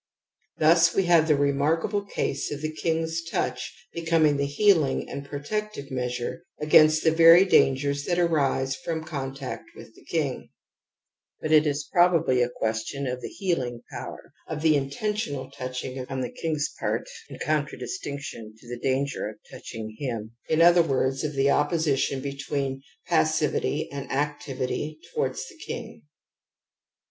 [0.57, 5.89] Thus we have the remarkable case of the ^mg^^ Jyucji^beconiing the healing and xaL^^ protective
[5.91, 10.49] measiu e against the very dangers '^ that arise from contact with the king;
[11.39, 16.21] but it is probably a question of the healing power of the intentional touching on
[16.21, 21.23] the king's part in con tradistinction to the danger of touching him, in other words,
[21.23, 26.05] of the opposition between passivity and activity towards the king.